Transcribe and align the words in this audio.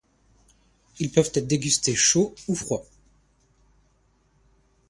Ils 0.97 1.11
peuvent 1.11 1.29
être 1.35 1.45
dégustés 1.45 1.93
chauds 1.93 2.33
ou 2.47 2.55
froids. 2.55 2.83